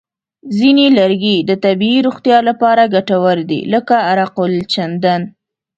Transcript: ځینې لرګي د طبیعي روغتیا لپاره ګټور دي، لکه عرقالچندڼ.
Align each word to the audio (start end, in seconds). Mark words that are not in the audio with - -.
ځینې 0.57 0.85
لرګي 0.99 1.37
د 1.49 1.51
طبیعي 1.65 1.99
روغتیا 2.07 2.37
لپاره 2.49 2.91
ګټور 2.95 3.37
دي، 3.49 3.59
لکه 3.73 3.95
عرقالچندڼ. 4.09 5.19